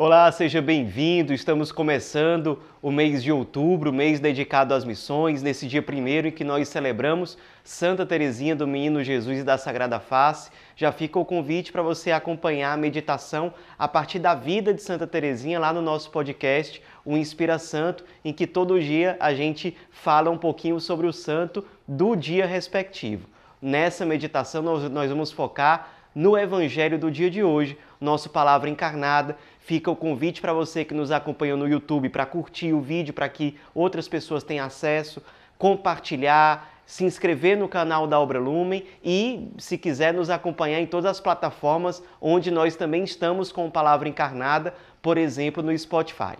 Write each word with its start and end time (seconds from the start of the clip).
Olá, 0.00 0.30
seja 0.30 0.62
bem-vindo. 0.62 1.34
Estamos 1.34 1.72
começando 1.72 2.62
o 2.80 2.88
mês 2.88 3.20
de 3.20 3.32
outubro, 3.32 3.92
mês 3.92 4.20
dedicado 4.20 4.72
às 4.72 4.84
missões, 4.84 5.42
nesse 5.42 5.66
dia 5.66 5.82
primeiro 5.82 6.28
em 6.28 6.30
que 6.30 6.44
nós 6.44 6.68
celebramos 6.68 7.36
Santa 7.64 8.06
Teresinha 8.06 8.54
do 8.54 8.64
Menino 8.64 9.02
Jesus 9.02 9.40
e 9.40 9.42
da 9.42 9.58
Sagrada 9.58 9.98
Face. 9.98 10.52
Já 10.76 10.92
fica 10.92 11.18
o 11.18 11.24
convite 11.24 11.72
para 11.72 11.82
você 11.82 12.12
acompanhar 12.12 12.74
a 12.74 12.76
meditação 12.76 13.52
a 13.76 13.88
partir 13.88 14.20
da 14.20 14.36
vida 14.36 14.72
de 14.72 14.82
Santa 14.82 15.04
Teresinha 15.04 15.58
lá 15.58 15.72
no 15.72 15.82
nosso 15.82 16.12
podcast, 16.12 16.80
o 17.04 17.16
Inspira 17.16 17.58
Santo, 17.58 18.04
em 18.24 18.32
que 18.32 18.46
todo 18.46 18.80
dia 18.80 19.16
a 19.18 19.34
gente 19.34 19.76
fala 19.90 20.30
um 20.30 20.38
pouquinho 20.38 20.78
sobre 20.78 21.08
o 21.08 21.12
santo 21.12 21.64
do 21.88 22.14
dia 22.14 22.46
respectivo. 22.46 23.28
Nessa 23.60 24.06
meditação 24.06 24.62
nós, 24.62 24.88
nós 24.88 25.10
vamos 25.10 25.32
focar 25.32 25.98
no 26.14 26.36
Evangelho 26.36 26.98
do 26.98 27.10
dia 27.10 27.30
de 27.30 27.42
hoje, 27.42 27.78
nosso 28.00 28.30
Palavra 28.30 28.68
Encarnada. 28.70 29.36
Fica 29.60 29.90
o 29.90 29.96
convite 29.96 30.40
para 30.40 30.52
você 30.52 30.84
que 30.84 30.94
nos 30.94 31.10
acompanha 31.10 31.56
no 31.56 31.68
YouTube 31.68 32.08
para 32.08 32.24
curtir 32.24 32.72
o 32.72 32.80
vídeo, 32.80 33.12
para 33.12 33.28
que 33.28 33.58
outras 33.74 34.08
pessoas 34.08 34.42
tenham 34.42 34.64
acesso, 34.64 35.22
compartilhar, 35.58 36.72
se 36.86 37.04
inscrever 37.04 37.56
no 37.56 37.68
canal 37.68 38.06
da 38.06 38.18
Obra 38.18 38.38
Lumen 38.38 38.86
e, 39.04 39.50
se 39.58 39.76
quiser, 39.76 40.14
nos 40.14 40.30
acompanhar 40.30 40.80
em 40.80 40.86
todas 40.86 41.10
as 41.10 41.20
plataformas 41.20 42.02
onde 42.18 42.50
nós 42.50 42.76
também 42.76 43.04
estamos 43.04 43.52
com 43.52 43.70
Palavra 43.70 44.08
Encarnada, 44.08 44.74
por 45.02 45.18
exemplo, 45.18 45.62
no 45.62 45.76
Spotify. 45.76 46.38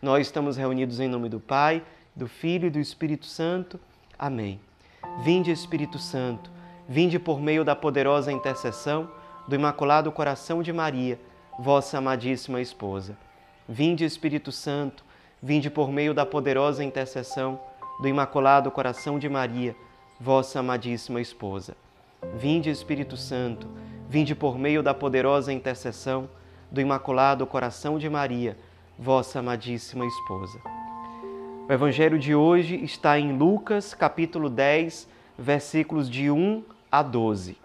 Nós 0.00 0.26
estamos 0.26 0.56
reunidos 0.56 1.00
em 1.00 1.08
nome 1.08 1.28
do 1.28 1.38
Pai, 1.38 1.82
do 2.16 2.26
Filho 2.26 2.68
e 2.68 2.70
do 2.70 2.78
Espírito 2.78 3.26
Santo. 3.26 3.78
Amém. 4.18 4.58
Vinde, 5.22 5.50
Espírito 5.50 5.98
Santo, 5.98 6.50
vinde 6.88 7.18
por 7.18 7.38
meio 7.38 7.62
da 7.62 7.76
poderosa 7.76 8.32
intercessão 8.32 9.10
do 9.50 9.56
Imaculado 9.56 10.12
Coração 10.12 10.62
de 10.62 10.72
Maria, 10.72 11.18
vossa 11.58 11.98
amadíssima 11.98 12.60
esposa. 12.60 13.18
Vinde, 13.68 14.04
Espírito 14.04 14.52
Santo, 14.52 15.04
vinde 15.42 15.68
por 15.68 15.90
meio 15.90 16.14
da 16.14 16.24
poderosa 16.24 16.84
intercessão 16.84 17.58
do 18.00 18.06
Imaculado 18.06 18.70
Coração 18.70 19.18
de 19.18 19.28
Maria, 19.28 19.74
vossa 20.20 20.60
amadíssima 20.60 21.20
esposa. 21.20 21.76
Vinde, 22.36 22.70
Espírito 22.70 23.16
Santo, 23.16 23.66
vinde 24.08 24.36
por 24.36 24.56
meio 24.56 24.84
da 24.84 24.94
poderosa 24.94 25.52
intercessão 25.52 26.30
do 26.70 26.80
Imaculado 26.80 27.44
Coração 27.44 27.98
de 27.98 28.08
Maria, 28.08 28.56
vossa 28.96 29.40
amadíssima 29.40 30.06
esposa. 30.06 30.60
O 31.68 31.72
evangelho 31.72 32.20
de 32.20 32.36
hoje 32.36 32.76
está 32.84 33.18
em 33.18 33.36
Lucas, 33.36 33.94
capítulo 33.94 34.48
10, 34.48 35.08
versículos 35.36 36.08
de 36.08 36.30
1 36.30 36.62
a 36.88 37.02
12. 37.02 37.58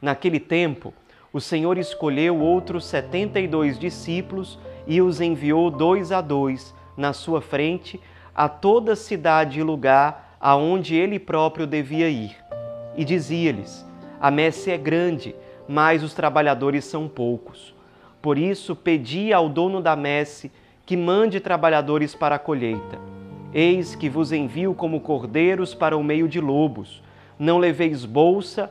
Naquele 0.00 0.40
tempo, 0.40 0.94
o 1.32 1.40
Senhor 1.40 1.76
escolheu 1.78 2.38
outros 2.40 2.84
setenta 2.84 3.40
e 3.40 3.46
dois 3.46 3.78
discípulos 3.78 4.58
e 4.86 5.02
os 5.02 5.20
enviou 5.20 5.70
dois 5.70 6.12
a 6.12 6.20
dois 6.20 6.74
na 6.96 7.12
sua 7.12 7.40
frente 7.40 8.00
a 8.34 8.48
toda 8.48 8.94
cidade 8.94 9.58
e 9.58 9.62
lugar 9.64 10.36
aonde 10.40 10.94
ele 10.94 11.18
próprio 11.18 11.66
devia 11.66 12.08
ir. 12.08 12.36
E 12.96 13.04
dizia-lhes: 13.04 13.84
A 14.20 14.30
messe 14.30 14.70
é 14.70 14.78
grande, 14.78 15.34
mas 15.68 16.02
os 16.04 16.14
trabalhadores 16.14 16.84
são 16.84 17.08
poucos. 17.08 17.74
Por 18.22 18.38
isso, 18.38 18.76
pedi 18.76 19.32
ao 19.32 19.48
dono 19.48 19.80
da 19.80 19.96
messe 19.96 20.52
que 20.86 20.96
mande 20.96 21.40
trabalhadores 21.40 22.14
para 22.14 22.36
a 22.36 22.38
colheita. 22.38 22.98
Eis 23.52 23.94
que 23.94 24.08
vos 24.08 24.32
envio 24.32 24.72
como 24.72 25.00
cordeiros 25.00 25.74
para 25.74 25.96
o 25.96 26.02
meio 26.04 26.28
de 26.28 26.40
lobos. 26.40 27.02
Não 27.38 27.58
leveis 27.58 28.04
bolsa, 28.04 28.70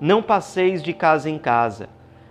Não 0.00 0.22
passeis 0.22 0.82
de 0.82 0.94
casa 0.94 1.28
em 1.28 1.38
casa. 1.38 1.88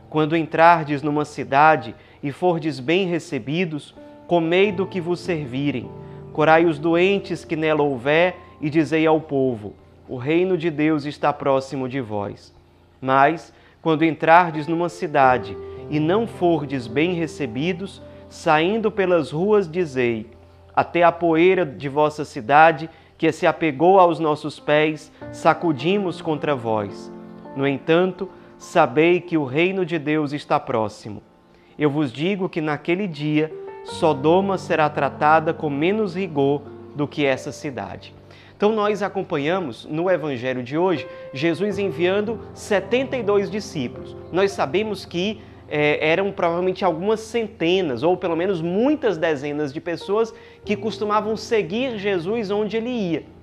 Quando 0.10 0.36
entrardes 0.36 1.04
numa 1.04 1.24
cidade 1.24 1.96
e 2.24 2.32
fordes 2.32 2.80
bem 2.80 3.06
recebidos, 3.06 3.94
comei 4.26 4.72
do 4.72 4.88
que 4.88 5.00
vos 5.00 5.20
servirem. 5.20 5.88
Corai 6.34 6.66
os 6.66 6.80
doentes 6.80 7.46
que 7.46 7.56
nela 7.56 7.84
houver 7.84 8.36
e 8.60 8.72
dizei 8.72 9.06
ao 9.06 9.22
povo: 9.22 9.76
o 10.08 10.18
reino 10.18 10.58
de 10.58 10.72
Deus 10.72 11.06
está 11.06 11.32
próximo 11.32 11.88
de 11.88 12.02
vós. 12.02 12.52
Mas, 13.00 13.54
quando 13.84 14.04
entrardes 14.04 14.68
numa 14.68 14.90
cidade 14.90 15.56
e 15.92 16.00
não 16.00 16.26
fordes 16.26 16.88
bem 16.88 17.14
recebidos, 17.14 18.02
saindo 18.28 18.90
pelas 18.90 19.30
ruas, 19.30 19.70
dizei: 19.70 20.26
Até 20.76 21.04
a 21.04 21.12
poeira 21.12 21.64
de 21.64 21.88
vossa 21.88 22.26
cidade, 22.26 22.90
que 23.16 23.32
se 23.32 23.46
apegou 23.46 24.00
aos 24.00 24.20
nossos 24.20 24.60
pés, 24.60 25.12
sacudimos 25.32 26.20
contra 26.20 26.56
vós. 26.56 27.12
No 27.60 27.68
entanto, 27.68 28.30
sabei 28.58 29.20
que 29.20 29.38
o 29.38 29.44
reino 29.44 29.86
de 29.86 30.00
Deus 30.00 30.32
está 30.32 30.58
próximo. 30.58 31.22
Eu 31.78 31.90
vos 31.90 32.10
digo 32.10 32.48
que 32.48 32.62
naquele 32.62 33.06
dia 33.06 33.54
Sodoma 33.84 34.58
será 34.58 34.90
tratada 34.90 35.54
com 35.54 35.70
menos 35.70 36.16
rigor 36.16 36.62
do 36.96 37.06
que 37.06 37.26
essa 37.26 37.52
cidade. 37.52 38.16
Então 38.56 38.72
nós 38.72 39.04
acompanhamos 39.04 39.86
no 39.86 40.10
evangelho 40.10 40.64
de 40.64 40.78
hoje 40.78 41.06
Jesus 41.34 41.78
enviando 41.78 42.40
72 42.54 43.52
discípulos. 43.52 44.16
Nós 44.32 44.54
sabemos 44.54 45.04
que 45.04 45.42
é, 45.68 46.12
eram 46.12 46.32
provavelmente 46.32 46.86
algumas 46.86 47.20
centenas 47.20 48.04
ou 48.04 48.16
pelo 48.16 48.38
menos 48.38 48.62
muitas 48.62 49.18
dezenas 49.18 49.74
de 49.74 49.82
pessoas 49.82 50.34
que 50.64 50.78
costumavam 50.78 51.36
seguir 51.36 51.98
Jesus 51.98 52.52
onde 52.52 52.78
ele 52.78 52.90
ia. 52.90 53.39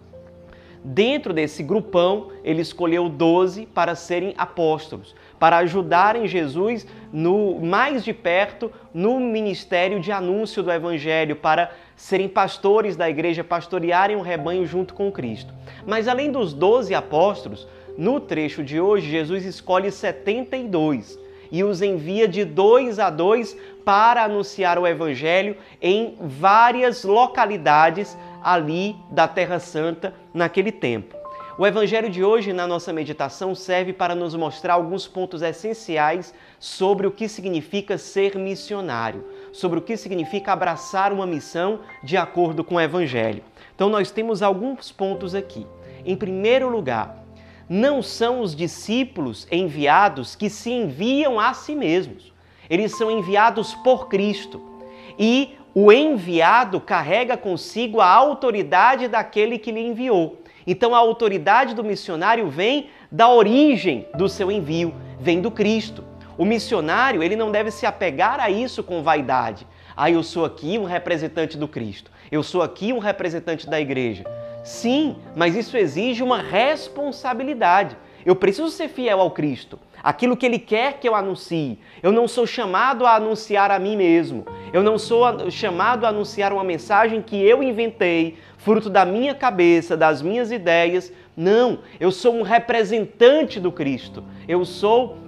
Dentro 0.88 1.32
desse 1.32 1.64
grupão, 1.64 2.28
ele 2.44 2.62
escolheu 2.62 3.08
12 3.08 3.66
para 3.66 3.96
serem 3.96 4.34
apóstolos, 4.38 5.16
para 5.36 5.56
ajudarem 5.56 6.28
Jesus 6.28 6.86
no 7.12 7.58
mais 7.58 8.04
de 8.04 8.12
perto 8.12 8.70
no 8.94 9.18
ministério 9.18 9.98
de 9.98 10.12
anúncio 10.12 10.62
do 10.62 10.70
evangelho, 10.70 11.34
para 11.34 11.72
serem 11.96 12.28
pastores 12.28 12.94
da 12.94 13.10
igreja, 13.10 13.42
pastorearem 13.42 14.14
o 14.14 14.22
rebanho 14.22 14.64
junto 14.64 14.94
com 14.94 15.10
Cristo. 15.10 15.52
Mas 15.84 16.06
além 16.06 16.30
dos 16.30 16.54
doze 16.54 16.94
apóstolos, 16.94 17.66
no 17.98 18.20
trecho 18.20 18.62
de 18.62 18.80
hoje, 18.80 19.10
Jesus 19.10 19.44
escolhe 19.44 19.90
72 19.90 21.18
e 21.50 21.64
os 21.64 21.82
envia 21.82 22.28
de 22.28 22.44
dois 22.44 23.00
a 23.00 23.10
dois 23.10 23.56
para 23.84 24.22
anunciar 24.22 24.78
o 24.78 24.86
evangelho 24.86 25.56
em 25.82 26.16
várias 26.20 27.02
localidades 27.02 28.16
ali 28.46 28.96
da 29.10 29.26
Terra 29.26 29.58
Santa 29.58 30.14
naquele 30.32 30.70
tempo. 30.70 31.16
O 31.58 31.66
evangelho 31.66 32.10
de 32.10 32.22
hoje, 32.22 32.52
na 32.52 32.66
nossa 32.66 32.92
meditação, 32.92 33.54
serve 33.54 33.92
para 33.92 34.14
nos 34.14 34.34
mostrar 34.34 34.74
alguns 34.74 35.08
pontos 35.08 35.40
essenciais 35.40 36.34
sobre 36.60 37.06
o 37.06 37.10
que 37.10 37.28
significa 37.28 37.96
ser 37.96 38.36
missionário 38.36 39.24
sobre 39.56 39.78
o 39.78 39.82
que 39.82 39.96
significa 39.96 40.52
abraçar 40.52 41.12
uma 41.12 41.26
missão 41.26 41.80
de 42.02 42.16
acordo 42.16 42.62
com 42.62 42.74
o 42.74 42.80
Evangelho. 42.80 43.42
Então, 43.74 43.88
nós 43.88 44.10
temos 44.10 44.42
alguns 44.42 44.92
pontos 44.92 45.34
aqui. 45.34 45.66
Em 46.04 46.14
primeiro 46.14 46.68
lugar, 46.68 47.24
não 47.68 48.02
são 48.02 48.42
os 48.42 48.54
discípulos 48.54 49.46
enviados 49.50 50.36
que 50.36 50.50
se 50.50 50.70
enviam 50.70 51.40
a 51.40 51.54
si 51.54 51.74
mesmos. 51.74 52.34
Eles 52.68 52.96
são 52.96 53.10
enviados 53.10 53.74
por 53.76 54.08
Cristo. 54.08 54.75
E 55.18 55.56
o 55.74 55.92
enviado 55.92 56.80
carrega 56.80 57.36
consigo 57.36 58.00
a 58.00 58.08
autoridade 58.08 59.08
daquele 59.08 59.58
que 59.58 59.70
lhe 59.70 59.80
enviou. 59.80 60.42
Então 60.66 60.94
a 60.94 60.98
autoridade 60.98 61.74
do 61.74 61.84
missionário 61.84 62.48
vem 62.48 62.88
da 63.10 63.28
origem 63.28 64.06
do 64.14 64.28
seu 64.28 64.50
envio, 64.50 64.94
vem 65.20 65.40
do 65.40 65.50
Cristo. 65.50 66.02
O 66.38 66.44
missionário, 66.44 67.22
ele 67.22 67.36
não 67.36 67.50
deve 67.50 67.70
se 67.70 67.86
apegar 67.86 68.40
a 68.40 68.50
isso 68.50 68.82
com 68.82 69.02
vaidade. 69.02 69.66
Ah, 69.96 70.10
eu 70.10 70.22
sou 70.22 70.44
aqui 70.44 70.78
um 70.78 70.84
representante 70.84 71.56
do 71.56 71.66
Cristo. 71.66 72.10
Eu 72.30 72.42
sou 72.42 72.62
aqui 72.62 72.92
um 72.92 72.98
representante 72.98 73.68
da 73.68 73.80
igreja. 73.80 74.24
Sim, 74.64 75.16
mas 75.34 75.54
isso 75.54 75.76
exige 75.76 76.22
uma 76.22 76.38
responsabilidade. 76.38 77.96
Eu 78.26 78.34
preciso 78.34 78.68
ser 78.70 78.88
fiel 78.88 79.20
ao 79.20 79.30
Cristo. 79.30 79.78
aquilo 80.02 80.36
que 80.36 80.44
Ele 80.44 80.58
quer 80.58 80.94
que 80.94 81.08
eu 81.08 81.14
anuncie. 81.14 81.78
Eu 82.02 82.10
não 82.10 82.26
sou 82.26 82.44
chamado 82.44 83.06
a 83.06 83.14
anunciar 83.14 83.70
a 83.70 83.78
mim 83.78 83.96
mesmo. 83.96 84.44
Eu 84.72 84.82
não 84.82 84.98
sou 84.98 85.48
chamado 85.48 86.04
a 86.04 86.08
anunciar 86.08 86.52
uma 86.52 86.64
mensagem 86.64 87.22
que 87.22 87.40
eu 87.40 87.62
inventei, 87.62 88.36
fruto 88.58 88.90
da 88.90 89.04
minha 89.04 89.32
cabeça, 89.32 89.96
das 89.96 90.22
minhas 90.22 90.50
ideias. 90.50 91.12
Não, 91.36 91.78
eu 92.00 92.10
sou 92.10 92.34
um 92.34 92.42
representante 92.42 93.60
do 93.60 93.70
Cristo. 93.70 94.24
Eu 94.48 94.64
sou, 94.64 95.18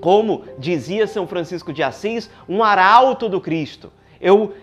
como 0.00 0.44
dizia 0.56 1.08
São 1.08 1.26
Francisco 1.26 1.72
de 1.72 1.82
Assis, 1.82 2.30
um 2.48 2.62
arauto 2.62 3.28
do 3.28 3.40
Cristo. 3.40 3.92
Eu 4.20 4.54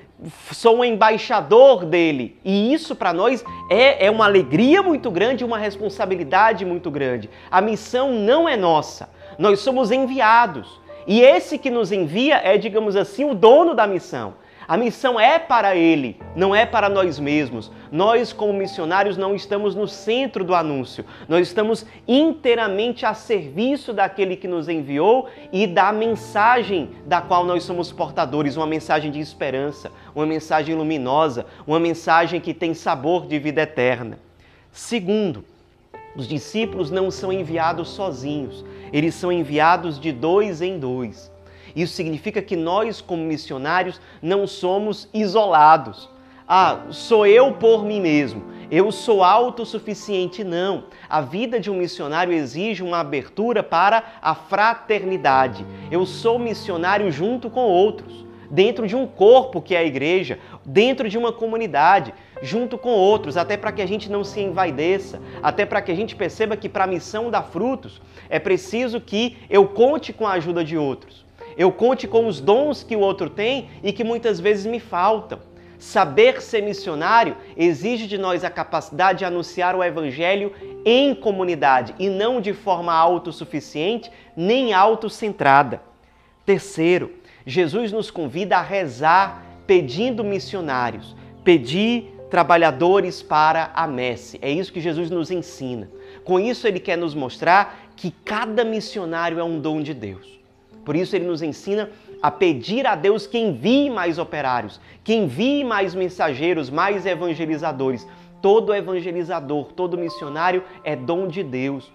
sou 0.52 0.78
um 0.78 0.84
embaixador 0.84 1.86
dele. 1.86 2.38
E 2.44 2.74
isso 2.74 2.96
para 2.96 3.14
nós 3.14 3.44
é, 3.70 4.06
é 4.06 4.12
uma 4.12 4.26
alegria 4.26 4.82
muito 4.82 5.12
grande, 5.12 5.44
uma 5.44 5.58
responsabilidade 5.58 6.66
muito 6.66 6.90
grande. 6.90 7.30
A 7.50 7.62
missão 7.62 8.14
não 8.14 8.48
é 8.48 8.56
nossa, 8.56 9.10
nós 9.38 9.60
somos 9.60 9.92
enviados. 9.92 10.82
E 11.06 11.22
esse 11.22 11.58
que 11.58 11.70
nos 11.70 11.92
envia 11.92 12.38
é, 12.38 12.58
digamos 12.58 12.96
assim, 12.96 13.26
o 13.26 13.34
dono 13.34 13.74
da 13.74 13.86
missão. 13.86 14.36
A 14.68 14.78
missão 14.78 15.20
é 15.20 15.38
para 15.38 15.76
Ele, 15.76 16.18
não 16.36 16.56
é 16.56 16.66
para 16.66 16.88
nós 16.88 17.20
mesmos. 17.20 17.70
Nós, 17.92 18.32
como 18.32 18.54
missionários, 18.54 19.18
não 19.18 19.36
estamos 19.36 19.76
no 19.76 19.88
centro 19.88 20.44
do 20.44 20.56
anúncio. 20.56 21.06
Nós 21.28 21.48
estamos 21.48 21.86
inteiramente 22.08 23.06
a 23.06 23.14
serviço 23.14 23.92
daquele 23.92 24.38
que 24.38 24.48
nos 24.48 24.70
enviou 24.70 25.28
e 25.52 25.68
da 25.68 25.92
mensagem 25.92 26.92
da 27.06 27.22
qual 27.22 27.46
nós 27.46 27.64
somos 27.64 27.92
portadores 27.92 28.56
uma 28.56 28.66
mensagem 28.66 29.12
de 29.12 29.20
esperança, 29.20 29.92
uma 30.16 30.26
mensagem 30.26 30.76
luminosa, 30.76 31.46
uma 31.66 31.80
mensagem 31.80 32.40
que 32.40 32.54
tem 32.54 32.74
sabor 32.74 33.26
de 33.26 33.40
vida 33.40 33.62
eterna. 33.62 34.20
Segundo, 34.72 35.44
os 36.16 36.28
discípulos 36.28 36.92
não 36.92 37.10
são 37.10 37.32
enviados 37.32 37.90
sozinhos, 37.90 38.64
eles 38.92 39.16
são 39.16 39.32
enviados 39.32 40.00
de 40.00 40.12
dois 40.12 40.62
em 40.62 40.78
dois. 40.78 41.32
Isso 41.76 41.94
significa 41.94 42.42
que 42.42 42.56
nós, 42.56 43.02
como 43.02 43.24
missionários, 43.24 44.00
não 44.22 44.46
somos 44.46 45.10
isolados. 45.14 46.10
Ah, 46.48 46.82
sou 46.92 47.26
eu 47.26 47.54
por 47.54 47.84
mim 47.84 48.00
mesmo. 48.00 48.44
Eu 48.70 48.92
sou 48.92 49.24
autossuficiente. 49.24 50.44
Não. 50.44 50.86
A 51.10 51.22
vida 51.22 51.60
de 51.60 51.72
um 51.72 51.76
missionário 51.76 52.34
exige 52.34 52.84
uma 52.84 53.00
abertura 53.00 53.64
para 53.64 54.04
a 54.22 54.36
fraternidade. 54.36 55.66
Eu 55.90 56.06
sou 56.06 56.38
missionário 56.38 57.12
junto 57.12 57.50
com 57.50 57.62
outros, 57.62 58.26
dentro 58.54 58.88
de 58.88 58.96
um 58.96 59.06
corpo 59.06 59.62
que 59.62 59.76
é 59.76 59.80
a 59.80 59.84
igreja, 59.84 60.40
dentro 60.64 61.10
de 61.10 61.18
uma 61.18 61.34
comunidade, 61.34 62.14
junto 62.42 62.78
com 62.78 62.92
outros, 62.92 63.36
até 63.36 63.58
para 63.58 63.72
que 63.72 63.82
a 63.82 63.86
gente 63.86 64.10
não 64.10 64.24
se 64.24 64.40
envaideça, 64.40 65.20
até 65.42 65.66
para 65.66 65.82
que 65.82 65.92
a 65.92 65.96
gente 65.96 66.16
perceba 66.16 66.56
que 66.56 66.70
para 66.70 66.86
a 66.86 66.88
missão 66.88 67.30
dar 67.30 67.44
frutos 67.44 68.02
é 68.30 68.40
preciso 68.40 69.02
que 69.02 69.38
eu 69.50 69.68
conte 69.68 70.14
com 70.14 70.26
a 70.26 70.34
ajuda 70.34 70.64
de 70.64 70.78
outros 70.78 71.24
eu 71.58 71.72
conte 71.72 72.08
com 72.08 72.28
os 72.28 72.40
dons 72.40 72.84
que 72.84 72.96
o 72.96 73.00
outro 73.00 73.30
tem 73.30 73.70
e 73.84 73.92
que 73.92 74.04
muitas 74.04 74.40
vezes 74.40 74.66
me 74.66 74.80
faltam. 74.80 75.40
Saber 75.78 76.42
ser 76.42 76.62
missionário 76.62 77.36
exige 77.58 78.08
de 78.08 78.18
nós 78.18 78.44
a 78.44 78.50
capacidade 78.50 79.20
de 79.20 79.26
anunciar 79.26 79.76
o 79.76 79.84
Evangelho 79.84 80.54
em 80.86 81.14
comunidade 81.14 81.94
e 82.00 82.10
não 82.10 82.40
de 82.40 82.54
forma 82.54 82.94
autossuficiente 82.94 84.10
nem 84.36 84.74
autocentrada. 84.74 85.82
Terceiro, 86.46 87.12
Jesus 87.46 87.92
nos 87.92 88.10
convida 88.10 88.58
a 88.58 88.62
rezar 88.62 89.44
pedindo 89.68 90.24
missionários, 90.24 91.16
pedir 91.44 92.12
trabalhadores 92.30 93.22
para 93.22 93.72
a 93.76 93.86
messe. 93.86 94.40
É 94.42 94.50
isso 94.50 94.74
que 94.74 94.82
Jesus 94.82 95.10
nos 95.10 95.30
ensina. 95.30 95.90
Com 96.24 96.40
isso, 96.40 96.68
ele 96.68 96.80
quer 96.80 96.98
nos 96.98 97.14
mostrar 97.14 97.92
que 97.96 98.12
cada 98.26 98.64
missionário 98.64 99.40
é 99.40 99.44
um 99.44 99.60
dom 99.60 99.82
de 99.82 99.94
Deus. 99.94 100.40
Por 100.84 100.96
isso 100.96 101.16
ele 101.16 101.26
nos 101.26 101.42
ensina 101.42 101.90
a 102.22 102.32
pedir 102.32 102.88
a 102.88 102.96
Deus 102.96 103.28
que 103.28 103.38
envie 103.38 103.90
mais 103.90 104.18
operários, 104.18 104.80
que 105.04 105.14
envie 105.14 105.64
mais 105.64 105.94
mensageiros, 105.94 106.70
mais 106.70 107.06
evangelizadores. 107.06 108.08
Todo 108.42 108.74
evangelizador, 108.74 109.72
todo 109.74 109.98
missionário 109.98 110.64
é 110.84 110.96
dom 110.96 111.28
de 111.28 111.44
Deus. 111.44 111.92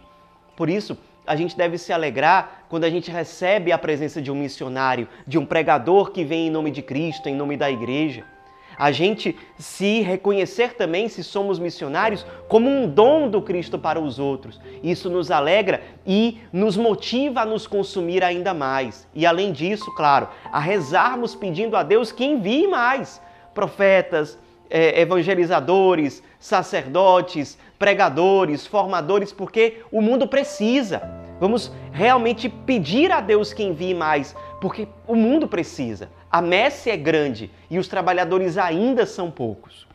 Por 0.56 0.68
isso, 0.70 0.96
a 1.28 1.36
gente 1.36 1.56
deve 1.56 1.78
se 1.78 1.92
alegrar 1.92 2.64
quando 2.68 2.84
a 2.84 2.90
gente 2.90 3.10
recebe 3.10 3.70
a 3.70 3.78
presença 3.78 4.20
de 4.20 4.30
um 4.30 4.34
missionário, 4.34 5.08
de 5.26 5.38
um 5.38 5.46
pregador 5.46 6.10
que 6.10 6.24
vem 6.24 6.48
em 6.48 6.50
nome 6.50 6.70
de 6.70 6.82
Cristo, 6.82 7.28
em 7.28 7.34
nome 7.34 7.56
da 7.56 7.70
igreja 7.70 8.24
a 8.78 8.92
gente 8.92 9.36
se 9.58 10.02
reconhecer 10.02 10.74
também, 10.74 11.08
se 11.08 11.24
somos 11.24 11.58
missionários, 11.58 12.24
como 12.48 12.70
um 12.70 12.88
dom 12.88 13.28
do 13.28 13.42
Cristo 13.42 13.76
para 13.76 13.98
os 13.98 14.20
outros. 14.20 14.60
Isso 14.84 15.10
nos 15.10 15.32
alegra 15.32 15.82
e 16.06 16.38
nos 16.52 16.76
motiva 16.76 17.40
a 17.40 17.44
nos 17.44 17.66
consumir 17.66 18.22
ainda 18.22 18.54
mais. 18.54 19.08
E 19.12 19.26
além 19.26 19.50
disso, 19.50 19.92
claro, 19.96 20.28
a 20.52 20.60
rezarmos 20.60 21.34
pedindo 21.34 21.76
a 21.76 21.82
Deus 21.82 22.12
que 22.12 22.24
envie 22.24 22.68
mais 22.68 23.20
profetas, 23.52 24.38
é, 24.70 25.00
evangelizadores, 25.00 26.22
sacerdotes, 26.38 27.58
pregadores, 27.78 28.66
formadores, 28.66 29.32
porque 29.32 29.82
o 29.90 30.00
mundo 30.00 30.26
precisa. 30.26 31.02
Vamos 31.40 31.72
realmente 31.92 32.48
pedir 32.48 33.12
a 33.12 33.20
Deus 33.20 33.52
que 33.52 33.62
envie 33.62 33.94
mais, 33.94 34.34
porque 34.60 34.88
o 35.06 35.14
mundo 35.14 35.46
precisa. 35.46 36.10
A 36.30 36.42
messe 36.42 36.90
é 36.90 36.96
grande 36.96 37.50
e 37.70 37.78
os 37.78 37.88
trabalhadores 37.88 38.58
ainda 38.58 39.06
são 39.06 39.30
poucos. 39.30 39.86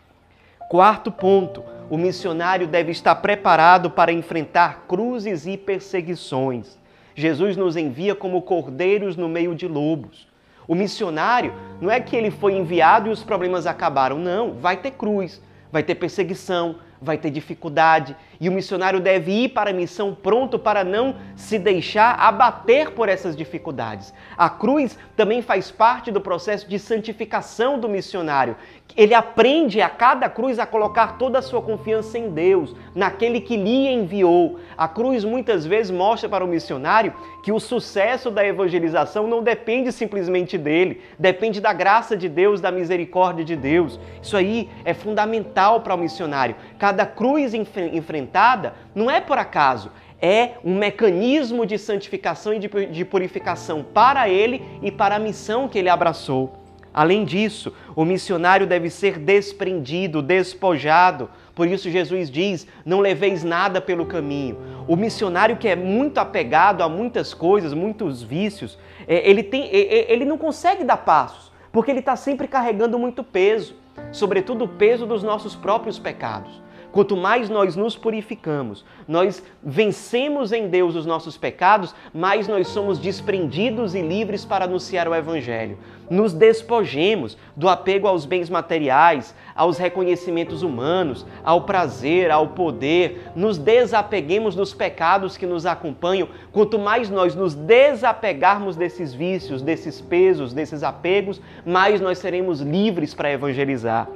Quarto 0.69 1.11
ponto: 1.11 1.63
o 1.89 1.97
missionário 1.97 2.65
deve 2.65 2.91
estar 2.91 3.15
preparado 3.15 3.91
para 3.91 4.11
enfrentar 4.11 4.85
cruzes 4.87 5.45
e 5.45 5.57
perseguições. 5.57 6.79
Jesus 7.13 7.55
nos 7.55 7.75
envia 7.75 8.15
como 8.15 8.41
cordeiros 8.41 9.15
no 9.15 9.29
meio 9.29 9.53
de 9.53 9.67
lobos. 9.67 10.27
O 10.67 10.75
missionário 10.75 11.53
não 11.81 11.91
é 11.91 11.99
que 11.99 12.15
ele 12.15 12.31
foi 12.31 12.53
enviado 12.53 13.09
e 13.09 13.11
os 13.11 13.23
problemas 13.23 13.65
acabaram, 13.65 14.17
não. 14.17 14.53
Vai 14.53 14.77
ter 14.77 14.91
cruz, 14.91 15.41
vai 15.71 15.83
ter 15.83 15.95
perseguição, 15.95 16.77
vai 17.03 17.17
ter 17.17 17.29
dificuldade 17.29 18.15
e 18.39 18.49
o 18.49 18.51
missionário 18.51 18.99
deve 18.99 19.31
ir 19.31 19.49
para 19.49 19.69
a 19.69 19.73
missão 19.73 20.15
pronto 20.15 20.57
para 20.57 20.83
não 20.83 21.15
se 21.35 21.59
deixar 21.59 22.19
abater 22.19 22.91
por 22.91 23.09
essas 23.09 23.35
dificuldades. 23.35 24.13
A 24.37 24.49
cruz 24.49 24.97
também 25.15 25.41
faz 25.41 25.69
parte 25.69 26.11
do 26.11 26.21
processo 26.21 26.67
de 26.67 26.79
santificação 26.79 27.79
do 27.79 27.89
missionário. 27.89 28.55
Ele 28.95 29.13
aprende 29.13 29.81
a 29.81 29.89
cada 29.89 30.29
cruz 30.29 30.59
a 30.59 30.65
colocar 30.65 31.17
toda 31.17 31.39
a 31.39 31.41
sua 31.41 31.61
confiança 31.61 32.17
em 32.17 32.29
Deus, 32.29 32.75
naquele 32.93 33.41
que 33.41 33.57
lhe 33.57 33.87
enviou. 33.87 34.59
A 34.77 34.87
cruz 34.87 35.23
muitas 35.23 35.65
vezes 35.65 35.91
mostra 35.91 36.29
para 36.29 36.45
o 36.45 36.47
missionário 36.47 37.13
que 37.43 37.51
o 37.51 37.59
sucesso 37.59 38.29
da 38.29 38.45
evangelização 38.45 39.27
não 39.27 39.41
depende 39.41 39.91
simplesmente 39.91 40.57
dele, 40.57 41.01
depende 41.17 41.59
da 41.59 41.73
graça 41.73 42.15
de 42.15 42.29
Deus, 42.29 42.61
da 42.61 42.71
misericórdia 42.71 43.43
de 43.43 43.55
Deus. 43.55 43.99
Isso 44.21 44.37
aí 44.37 44.69
é 44.85 44.93
fundamental 44.93 45.81
para 45.81 45.95
o 45.95 45.97
missionário. 45.97 46.55
Cada 46.77 46.92
cruz 47.05 47.53
enfrentada 47.53 48.73
não 48.93 49.09
é 49.09 49.19
por 49.19 49.37
acaso, 49.37 49.91
é 50.21 50.51
um 50.63 50.77
mecanismo 50.77 51.65
de 51.65 51.77
santificação 51.77 52.53
e 52.53 52.59
de 52.59 53.03
purificação 53.05 53.83
para 53.83 54.29
ele 54.29 54.61
e 54.81 54.89
para 54.89 55.15
a 55.15 55.19
missão 55.19 55.67
que 55.67 55.77
ele 55.77 55.89
abraçou. 55.89 56.63
Além 56.93 57.25
disso, 57.25 57.73
o 57.95 58.05
missionário 58.05 58.67
deve 58.67 58.89
ser 58.89 59.17
desprendido, 59.17 60.21
despojado. 60.21 61.29
Por 61.55 61.67
isso, 61.67 61.89
Jesus 61.89 62.29
diz: 62.29 62.67
não 62.85 62.99
leveis 62.99 63.43
nada 63.43 63.81
pelo 63.81 64.05
caminho. 64.05 64.57
O 64.87 64.95
missionário 64.95 65.57
que 65.57 65.67
é 65.67 65.75
muito 65.75 66.19
apegado 66.19 66.83
a 66.83 66.89
muitas 66.89 67.33
coisas, 67.33 67.73
muitos 67.73 68.21
vícios, 68.21 68.77
é, 69.07 69.27
ele, 69.27 69.41
tem, 69.41 69.67
ele 69.73 70.23
não 70.23 70.37
consegue 70.37 70.83
dar 70.83 70.97
passos, 70.97 71.51
porque 71.71 71.89
ele 71.89 71.99
está 71.99 72.15
sempre 72.15 72.47
carregando 72.47 72.99
muito 72.99 73.23
peso, 73.23 73.75
sobretudo 74.11 74.65
o 74.65 74.67
peso 74.67 75.07
dos 75.07 75.23
nossos 75.23 75.55
próprios 75.55 75.97
pecados. 75.97 76.61
Quanto 76.93 77.17
mais 77.17 77.49
nós 77.49 77.75
nos 77.75 77.97
purificamos, 77.97 78.85
nós 79.07 79.43
vencemos 79.63 80.51
em 80.51 80.67
Deus 80.67 80.95
os 80.95 81.07
nossos 81.07 81.35
pecados, 81.35 81.95
mais 82.13 82.47
nós 82.47 82.67
somos 82.67 82.99
desprendidos 82.99 83.95
e 83.95 84.01
livres 84.03 84.45
para 84.45 84.65
anunciar 84.65 85.07
o 85.07 85.15
Evangelho. 85.15 85.79
Nos 86.07 86.33
despojemos 86.33 87.35
do 87.55 87.67
apego 87.67 88.07
aos 88.07 88.27
bens 88.27 88.47
materiais, 88.47 89.33
aos 89.55 89.79
reconhecimentos 89.79 90.61
humanos, 90.61 91.25
ao 91.43 91.61
prazer, 91.61 92.29
ao 92.29 92.49
poder. 92.49 93.31
Nos 93.35 93.57
desapeguemos 93.57 94.53
dos 94.53 94.71
pecados 94.71 95.35
que 95.35 95.47
nos 95.47 95.65
acompanham. 95.65 96.29
Quanto 96.51 96.77
mais 96.77 97.09
nós 97.09 97.33
nos 97.33 97.55
desapegarmos 97.55 98.75
desses 98.75 99.15
vícios, 99.15 99.63
desses 99.63 99.99
pesos, 99.99 100.53
desses 100.53 100.83
apegos, 100.83 101.41
mais 101.65 101.99
nós 101.99 102.19
seremos 102.19 102.61
livres 102.61 103.15
para 103.15 103.31
evangelizar. 103.31 104.07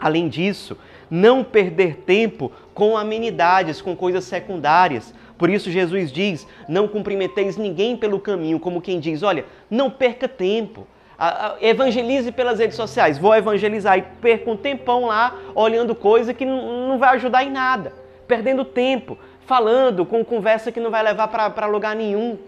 Além 0.00 0.28
disso, 0.28 0.76
não 1.10 1.42
perder 1.42 1.96
tempo 1.96 2.52
com 2.74 2.96
amenidades, 2.96 3.80
com 3.80 3.96
coisas 3.96 4.24
secundárias. 4.24 5.14
Por 5.36 5.50
isso 5.50 5.70
Jesus 5.70 6.10
diz: 6.10 6.46
não 6.68 6.88
cumprimenteis 6.88 7.56
ninguém 7.56 7.96
pelo 7.96 8.20
caminho, 8.20 8.60
como 8.60 8.82
quem 8.82 8.98
diz: 9.00 9.22
olha, 9.22 9.44
não 9.70 9.90
perca 9.90 10.28
tempo. 10.28 10.86
Evangelize 11.60 12.30
pelas 12.30 12.60
redes 12.60 12.76
sociais. 12.76 13.18
Vou 13.18 13.34
evangelizar 13.34 13.98
e 13.98 14.02
perco 14.02 14.52
um 14.52 14.56
tempão 14.56 15.06
lá 15.06 15.36
olhando 15.54 15.94
coisa 15.94 16.32
que 16.32 16.44
não 16.44 16.96
vai 16.98 17.16
ajudar 17.16 17.42
em 17.42 17.50
nada. 17.50 17.92
Perdendo 18.28 18.64
tempo, 18.64 19.18
falando 19.44 20.06
com 20.06 20.24
conversa 20.24 20.70
que 20.70 20.78
não 20.78 20.90
vai 20.90 21.02
levar 21.02 21.26
para 21.26 21.66
lugar 21.66 21.96
nenhum. 21.96 22.38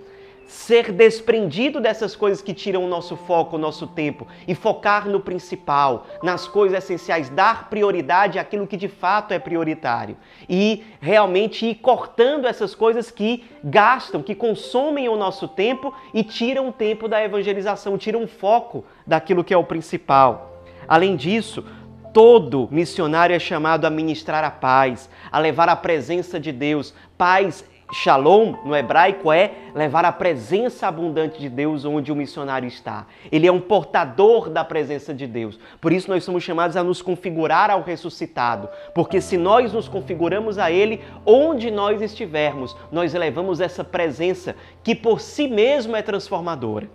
Ser 0.51 0.91
desprendido 0.91 1.81
dessas 1.81 2.17
coisas 2.17 2.43
que 2.43 2.53
tiram 2.53 2.85
o 2.85 2.89
nosso 2.89 3.17
foco, 3.17 3.55
o 3.55 3.59
nosso 3.59 3.87
tempo 3.87 4.27
e 4.49 4.55
focar 4.55 5.09
no 5.09 5.21
principal, 5.21 6.07
nas 6.25 6.49
coisas 6.49 6.83
essenciais, 6.83 7.29
dar 7.29 7.71
prioridade 7.71 8.37
àquilo 8.37 8.67
que 8.67 8.77
de 8.77 8.89
fato 8.89 9.33
é 9.33 9.39
prioritário 9.39 10.17
e 10.49 10.83
realmente 11.01 11.67
ir 11.67 11.77
cortando 11.77 12.47
essas 12.47 12.75
coisas 12.75 13.13
que 13.13 13.45
gastam, 13.63 14.23
que 14.23 14.35
consomem 14.35 15.09
o 15.09 15.17
nosso 15.17 15.47
tempo 15.47 15.95
e 16.13 16.25
tiram 16.25 16.69
o 16.69 16.73
tempo 16.73 17.07
da 17.07 17.23
evangelização, 17.23 17.97
tiram 17.97 18.25
o 18.25 18.29
foco 18.29 18.85
daquilo 19.07 19.45
que 19.45 19.55
é 19.55 19.57
o 19.57 19.65
principal. 19.65 20.65
Além 20.89 21.15
disso, 21.15 21.65
Todo 22.13 22.69
missionário 22.73 23.37
é 23.37 23.39
chamado 23.39 23.85
a 23.85 23.91
ministrar 23.91 24.43
a 24.43 24.51
paz, 24.51 25.09
a 25.31 25.39
levar 25.39 25.69
a 25.69 25.77
presença 25.77 26.41
de 26.41 26.51
Deus. 26.51 26.93
Paz 27.17 27.65
Shalom 27.93 28.55
no 28.65 28.77
hebraico 28.77 29.33
é 29.33 29.53
levar 29.75 30.05
a 30.05 30.13
presença 30.13 30.87
abundante 30.87 31.41
de 31.41 31.49
Deus 31.49 31.85
onde 31.85 32.13
o 32.13 32.17
missionário 32.17 32.69
está. 32.69 33.07
Ele 33.33 33.49
é 33.49 33.53
um 33.53 33.61
portador 33.61 34.49
da 34.49 34.65
presença 34.65 35.13
de 35.13 35.27
Deus. 35.27 35.59
Por 35.81 35.93
isso 35.93 36.09
nós 36.09 36.23
somos 36.23 36.45
chamados 36.45 36.77
a 36.77 36.85
nos 36.85 37.03
configurar 37.03 37.69
ao 37.69 37.83
ressuscitado, 37.83 38.69
porque 38.95 39.21
se 39.21 39.37
nós 39.37 39.73
nos 39.73 39.89
configuramos 39.89 40.57
a 40.57 40.71
ele 40.71 41.01
onde 41.27 41.71
nós 41.71 42.01
estivermos, 42.01 42.77
nós 42.93 43.13
elevamos 43.13 43.61
essa 43.61 43.83
presença 43.83 44.55
que 44.85 44.95
por 44.95 45.21
si 45.21 45.49
mesmo 45.49 45.97
é 45.97 46.03
transformadora. 46.03 46.89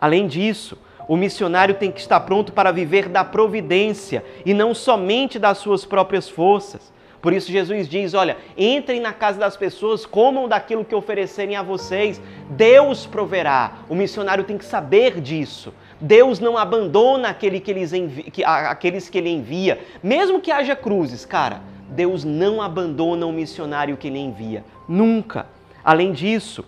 Além 0.00 0.26
disso, 0.26 0.76
o 1.08 1.16
missionário 1.16 1.76
tem 1.76 1.92
que 1.92 2.00
estar 2.00 2.20
pronto 2.20 2.52
para 2.52 2.72
viver 2.72 3.08
da 3.08 3.22
providência 3.24 4.24
e 4.44 4.52
não 4.52 4.74
somente 4.74 5.38
das 5.38 5.58
suas 5.58 5.84
próprias 5.84 6.28
forças. 6.28 6.92
Por 7.20 7.32
isso 7.32 7.50
Jesus 7.50 7.88
diz: 7.88 8.14
olha, 8.14 8.36
entrem 8.56 9.00
na 9.00 9.12
casa 9.12 9.38
das 9.38 9.56
pessoas, 9.56 10.06
comam 10.06 10.48
daquilo 10.48 10.84
que 10.84 10.94
oferecerem 10.94 11.56
a 11.56 11.62
vocês. 11.62 12.20
Deus 12.50 13.06
proverá. 13.06 13.78
O 13.88 13.94
missionário 13.94 14.44
tem 14.44 14.58
que 14.58 14.64
saber 14.64 15.20
disso. 15.20 15.72
Deus 16.00 16.40
não 16.40 16.58
abandona 16.58 17.28
aquele 17.28 17.58
que 17.58 17.72
envi... 17.72 18.32
aqueles 18.44 19.08
que 19.08 19.18
ele 19.18 19.30
envia, 19.30 19.80
mesmo 20.02 20.40
que 20.40 20.50
haja 20.50 20.76
cruzes, 20.76 21.24
cara. 21.24 21.60
Deus 21.88 22.24
não 22.24 22.60
abandona 22.60 23.26
o 23.26 23.32
missionário 23.32 23.96
que 23.96 24.08
ele 24.08 24.18
envia, 24.18 24.64
nunca. 24.88 25.46
Além 25.84 26.12
disso, 26.12 26.64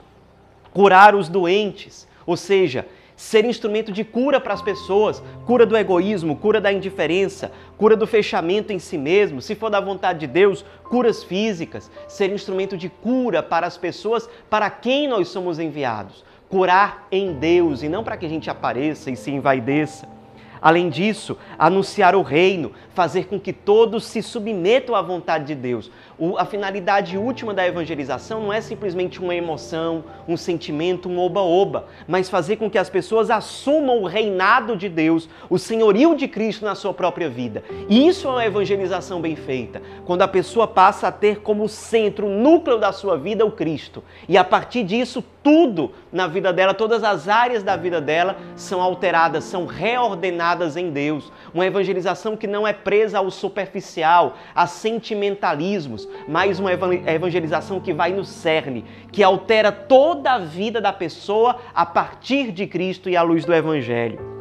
curar 0.72 1.14
os 1.14 1.28
doentes, 1.28 2.06
ou 2.24 2.36
seja, 2.36 2.86
ser 3.18 3.44
instrumento 3.44 3.90
de 3.90 4.04
cura 4.04 4.40
para 4.40 4.54
as 4.54 4.62
pessoas, 4.62 5.20
cura 5.44 5.66
do 5.66 5.76
egoísmo, 5.76 6.36
cura 6.36 6.60
da 6.60 6.72
indiferença, 6.72 7.50
cura 7.76 7.96
do 7.96 8.06
fechamento 8.06 8.72
em 8.72 8.78
si 8.78 8.96
mesmo, 8.96 9.42
se 9.42 9.56
for 9.56 9.68
da 9.68 9.80
vontade 9.80 10.20
de 10.20 10.28
Deus, 10.28 10.64
curas 10.84 11.24
físicas, 11.24 11.90
ser 12.06 12.30
instrumento 12.30 12.76
de 12.76 12.88
cura 12.88 13.42
para 13.42 13.66
as 13.66 13.76
pessoas 13.76 14.30
para 14.48 14.70
quem 14.70 15.08
nós 15.08 15.28
somos 15.28 15.58
enviados. 15.58 16.24
Curar 16.48 17.08
em 17.10 17.32
Deus 17.32 17.82
e 17.82 17.88
não 17.88 18.04
para 18.04 18.16
que 18.16 18.24
a 18.24 18.28
gente 18.28 18.48
apareça 18.48 19.10
e 19.10 19.16
se 19.16 19.32
envaideça. 19.32 20.17
Além 20.60 20.88
disso, 20.88 21.36
anunciar 21.58 22.14
o 22.14 22.22
reino, 22.22 22.72
fazer 22.94 23.26
com 23.26 23.38
que 23.38 23.52
todos 23.52 24.04
se 24.06 24.22
submetam 24.22 24.94
à 24.94 25.00
vontade 25.00 25.44
de 25.46 25.54
Deus. 25.54 25.90
O, 26.18 26.36
a 26.36 26.44
finalidade 26.44 27.16
última 27.16 27.54
da 27.54 27.66
evangelização 27.66 28.42
não 28.42 28.52
é 28.52 28.60
simplesmente 28.60 29.20
uma 29.20 29.34
emoção, 29.34 30.02
um 30.26 30.36
sentimento, 30.36 31.08
um 31.08 31.18
oba-oba, 31.18 31.86
mas 32.08 32.28
fazer 32.28 32.56
com 32.56 32.68
que 32.68 32.76
as 32.76 32.90
pessoas 32.90 33.30
assumam 33.30 34.02
o 34.02 34.06
reinado 34.06 34.76
de 34.76 34.88
Deus, 34.88 35.28
o 35.48 35.58
senhorio 35.58 36.16
de 36.16 36.26
Cristo 36.26 36.64
na 36.64 36.74
sua 36.74 36.92
própria 36.92 37.28
vida. 37.28 37.62
E 37.88 38.08
isso 38.08 38.26
é 38.26 38.30
uma 38.30 38.44
evangelização 38.44 39.20
bem 39.20 39.36
feita, 39.36 39.80
quando 40.04 40.22
a 40.22 40.28
pessoa 40.28 40.66
passa 40.66 41.06
a 41.06 41.12
ter 41.12 41.40
como 41.40 41.68
centro, 41.68 42.28
núcleo 42.28 42.78
da 42.78 42.90
sua 42.90 43.16
vida, 43.16 43.46
o 43.46 43.52
Cristo. 43.52 44.02
E 44.28 44.36
a 44.36 44.42
partir 44.42 44.82
disso, 44.82 45.22
tudo 45.42 45.92
na 46.12 46.26
vida 46.26 46.52
dela, 46.52 46.72
todas 46.72 47.04
as 47.04 47.28
áreas 47.28 47.62
da 47.62 47.76
vida 47.76 48.00
dela 48.00 48.36
são 48.56 48.80
alteradas, 48.80 49.44
são 49.44 49.66
reordenadas 49.66 50.76
em 50.76 50.90
Deus. 50.90 51.32
Uma 51.52 51.66
evangelização 51.66 52.36
que 52.36 52.46
não 52.46 52.66
é 52.66 52.72
presa 52.72 53.18
ao 53.18 53.30
superficial, 53.30 54.36
a 54.54 54.66
sentimentalismos, 54.66 56.08
mas 56.26 56.58
uma 56.58 56.72
evangelização 56.72 57.80
que 57.80 57.92
vai 57.92 58.12
no 58.12 58.24
cerne, 58.24 58.84
que 59.12 59.22
altera 59.22 59.70
toda 59.70 60.32
a 60.32 60.38
vida 60.38 60.80
da 60.80 60.92
pessoa 60.92 61.56
a 61.74 61.84
partir 61.84 62.52
de 62.52 62.66
Cristo 62.66 63.08
e 63.08 63.16
à 63.16 63.22
luz 63.22 63.44
do 63.44 63.54
Evangelho 63.54 64.37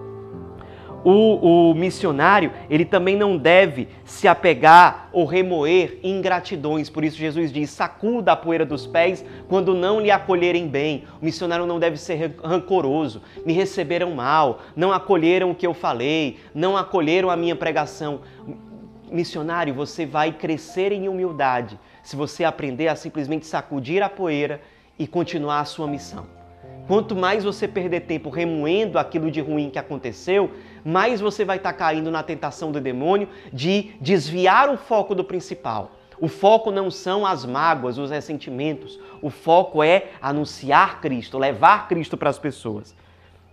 o, 1.09 1.69
o, 1.69 1.73
missionário, 1.73 2.51
ele 2.69 2.83
também 2.83 3.15
não 3.15 3.37
deve 3.37 3.87
se 4.03 4.27
apegar 4.27 5.07
ou 5.13 5.23
remoer 5.23 5.99
ingratidões. 6.03 6.89
Por 6.89 7.01
isso 7.05 7.15
Jesus 7.15 7.49
diz, 7.49 7.69
sacuda 7.69 8.33
a 8.33 8.35
poeira 8.35 8.65
dos 8.65 8.85
pés 8.85 9.23
quando 9.47 9.73
não 9.73 10.01
lhe 10.01 10.11
acolherem 10.11 10.67
bem. 10.67 11.05
O 11.21 11.23
missionário 11.23 11.65
não 11.65 11.79
deve 11.79 11.95
ser 11.95 12.35
rancoroso. 12.43 13.21
Me 13.45 13.53
receberam 13.53 14.11
mal, 14.11 14.59
não 14.75 14.91
acolheram 14.91 15.51
o 15.51 15.55
que 15.55 15.65
eu 15.65 15.73
falei, 15.73 16.39
não 16.53 16.75
acolheram 16.75 17.29
a 17.29 17.37
minha 17.37 17.55
pregação. 17.55 18.19
Missionário, 19.09 19.73
você 19.73 20.05
vai 20.05 20.33
crescer 20.33 20.91
em 20.91 21.07
humildade 21.07 21.79
se 22.03 22.17
você 22.17 22.43
aprender 22.43 22.89
a 22.89 22.97
simplesmente 22.97 23.45
sacudir 23.45 24.03
a 24.03 24.09
poeira 24.09 24.59
e 24.99 25.07
continuar 25.07 25.61
a 25.61 25.65
sua 25.65 25.87
missão. 25.87 26.37
Quanto 26.87 27.13
mais 27.13 27.43
você 27.43 27.67
perder 27.67 28.01
tempo 28.01 28.29
remoendo 28.29 28.97
aquilo 28.97 29.29
de 29.29 29.41
ruim 29.41 29.69
que 29.69 29.77
aconteceu, 29.77 30.51
mais 30.87 31.19
você 31.19 31.43
vai 31.43 31.57
estar 31.57 31.73
tá 31.73 31.77
caindo 31.77 32.09
na 32.09 32.23
tentação 32.23 32.71
do 32.71 32.79
demônio 32.79 33.27
de 33.51 33.91
desviar 33.99 34.69
o 34.69 34.77
foco 34.77 35.13
do 35.13 35.21
principal. 35.21 35.91
O 36.17 36.29
foco 36.29 36.71
não 36.71 36.89
são 36.89 37.25
as 37.25 37.45
mágoas, 37.45 37.97
os 37.97 38.09
ressentimentos. 38.09 38.97
O 39.21 39.29
foco 39.29 39.83
é 39.83 40.11
anunciar 40.21 41.01
Cristo, 41.01 41.37
levar 41.37 41.89
Cristo 41.89 42.15
para 42.15 42.29
as 42.29 42.39
pessoas. 42.39 42.95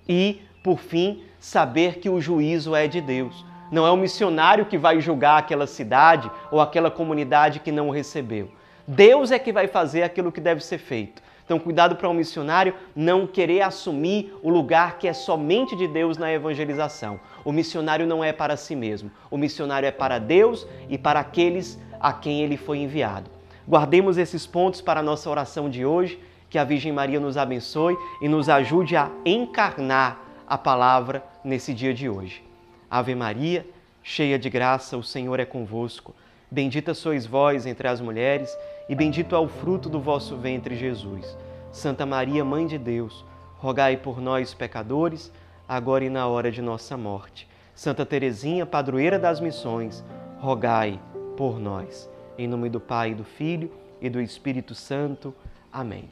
E, 0.08 0.42
por 0.62 0.78
fim, 0.78 1.24
saber 1.40 1.98
que 1.98 2.08
o 2.08 2.20
juízo 2.20 2.72
é 2.72 2.86
de 2.86 3.00
Deus. 3.00 3.44
Não 3.68 3.84
é 3.84 3.90
o 3.90 3.96
missionário 3.96 4.66
que 4.66 4.78
vai 4.78 5.00
julgar 5.00 5.38
aquela 5.38 5.66
cidade 5.66 6.30
ou 6.52 6.60
aquela 6.60 6.88
comunidade 6.88 7.58
que 7.58 7.72
não 7.72 7.88
o 7.88 7.92
recebeu. 7.92 8.48
Deus 8.86 9.32
é 9.32 9.40
que 9.40 9.52
vai 9.52 9.66
fazer 9.66 10.04
aquilo 10.04 10.30
que 10.30 10.40
deve 10.40 10.64
ser 10.64 10.78
feito. 10.78 11.20
Então, 11.44 11.58
cuidado 11.58 11.96
para 11.96 12.08
um 12.08 12.14
missionário 12.14 12.74
não 12.96 13.26
querer 13.26 13.60
assumir 13.60 14.34
o 14.42 14.48
lugar 14.48 14.98
que 14.98 15.06
é 15.06 15.12
somente 15.12 15.76
de 15.76 15.86
Deus 15.86 16.16
na 16.16 16.32
evangelização. 16.32 17.20
O 17.44 17.52
missionário 17.52 18.06
não 18.06 18.24
é 18.24 18.32
para 18.32 18.56
si 18.56 18.74
mesmo. 18.74 19.10
O 19.30 19.36
missionário 19.36 19.86
é 19.86 19.92
para 19.92 20.18
Deus 20.18 20.66
e 20.88 20.96
para 20.96 21.20
aqueles 21.20 21.78
a 22.00 22.12
quem 22.12 22.40
ele 22.40 22.56
foi 22.56 22.78
enviado. 22.78 23.30
Guardemos 23.68 24.16
esses 24.16 24.46
pontos 24.46 24.80
para 24.80 25.00
a 25.00 25.02
nossa 25.02 25.28
oração 25.28 25.68
de 25.68 25.84
hoje. 25.84 26.18
Que 26.48 26.58
a 26.58 26.64
Virgem 26.64 26.92
Maria 26.92 27.18
nos 27.18 27.36
abençoe 27.36 27.96
e 28.22 28.28
nos 28.28 28.48
ajude 28.48 28.96
a 28.96 29.10
encarnar 29.26 30.20
a 30.46 30.56
palavra 30.56 31.24
nesse 31.42 31.74
dia 31.74 31.92
de 31.92 32.08
hoje. 32.08 32.44
Ave 32.88 33.14
Maria, 33.14 33.66
cheia 34.04 34.38
de 34.38 34.48
graça, 34.48 34.96
o 34.96 35.02
Senhor 35.02 35.40
é 35.40 35.44
convosco. 35.44 36.14
Bendita 36.48 36.94
sois 36.94 37.26
vós 37.26 37.66
entre 37.66 37.88
as 37.88 38.00
mulheres 38.00 38.56
e 38.88 38.94
bendito 38.94 39.34
é 39.34 39.38
o 39.38 39.48
fruto 39.48 39.88
do 39.88 40.00
vosso 40.00 40.36
ventre, 40.36 40.76
Jesus. 40.76 41.36
Santa 41.72 42.04
Maria, 42.04 42.44
Mãe 42.44 42.66
de 42.66 42.78
Deus, 42.78 43.24
rogai 43.58 43.96
por 43.96 44.20
nós, 44.20 44.52
pecadores, 44.52 45.32
agora 45.68 46.04
e 46.04 46.10
na 46.10 46.26
hora 46.26 46.50
de 46.52 46.60
nossa 46.60 46.96
morte. 46.96 47.48
Santa 47.74 48.04
Teresinha, 48.06 48.66
padroeira 48.66 49.18
das 49.18 49.40
missões, 49.40 50.04
rogai 50.38 51.00
por 51.36 51.58
nós. 51.58 52.08
Em 52.38 52.46
nome 52.46 52.68
do 52.68 52.78
Pai, 52.78 53.14
do 53.14 53.24
Filho 53.24 53.70
e 54.00 54.08
do 54.08 54.20
Espírito 54.20 54.74
Santo. 54.74 55.34
Amém. 55.72 56.08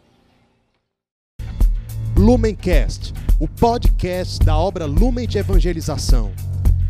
Lumencast, 2.16 3.12
o 3.38 3.46
podcast 3.46 4.38
da 4.44 4.56
obra 4.56 4.86
Lumen 4.86 5.28
de 5.28 5.38
Evangelização. 5.38 6.32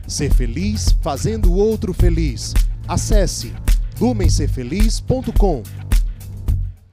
Ser 0.06 0.32
feliz 0.32 0.92
fazendo 1.02 1.50
o 1.50 1.56
outro 1.56 1.92
feliz. 1.92 2.54
Acesse 2.86 3.52
lumencerfeliz.com 4.00 5.91